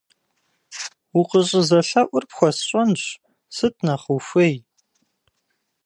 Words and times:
Укъыщӏызэлъэӏур 1.19 2.23
пхуэсщӏэнщ, 2.29 3.03
сыт 3.55 3.75
нэхъ 3.85 4.07
ухуей? 4.15 4.55